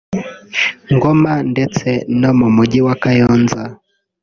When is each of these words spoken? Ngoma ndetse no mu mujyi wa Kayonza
Ngoma 0.95 1.33
ndetse 1.51 1.89
no 2.19 2.31
mu 2.39 2.47
mujyi 2.55 2.79
wa 2.87 2.95
Kayonza 3.01 3.61